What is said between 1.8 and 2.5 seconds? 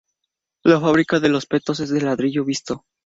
de ladrillo